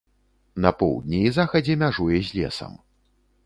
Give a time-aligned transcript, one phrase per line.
[0.65, 2.73] На поўдні і захадзе мяжуе з лесам.